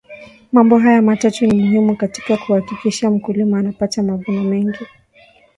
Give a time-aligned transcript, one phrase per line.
[0.51, 4.85] mambo haya matatu ni muhimu katika kuhakikisha mmkulima anapata mavuno mengi